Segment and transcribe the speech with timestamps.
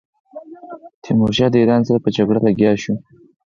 [1.03, 2.93] تیمورشاه د ایران سره په جګړه لګیا شو.